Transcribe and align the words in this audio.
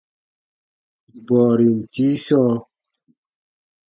Bɔɔrin 1.25 1.77
tii 1.91 2.15
sɔɔ. 2.25 2.53